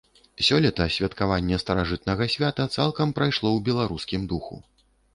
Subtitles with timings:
[0.45, 4.55] Сёлета святкаванне старажытнага свята цалкам прайшло ў беларускім духу.